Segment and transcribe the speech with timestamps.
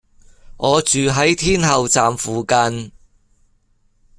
[0.57, 2.91] 我住喺天后站附近